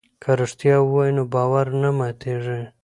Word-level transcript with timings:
که 0.21 0.29
رښتیا 0.39 0.75
ووایو 0.81 1.15
نو 1.17 1.23
باور 1.33 1.67
نه 1.81 1.89
ماتیږي. 1.97 2.61